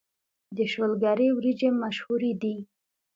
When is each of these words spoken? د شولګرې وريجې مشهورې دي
د 0.57 0.59
شولګرې 0.71 1.27
وريجې 1.35 1.69
مشهورې 1.81 2.31
دي 2.41 2.55